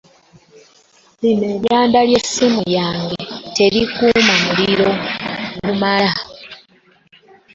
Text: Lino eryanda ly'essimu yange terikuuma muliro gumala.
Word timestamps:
Lino 1.21 1.45
eryanda 1.55 1.99
ly'essimu 2.09 2.61
yange 2.77 3.15
terikuuma 3.55 4.33
muliro 4.45 4.89
gumala. 5.61 6.11